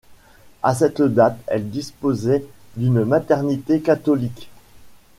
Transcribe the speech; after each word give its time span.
À 0.63 0.73
cette 0.73 1.03
date 1.03 1.37
elle 1.45 1.69
disposait 1.69 2.43
d'une 2.75 3.03
maternité 3.05 3.81
catholique. 3.81 4.49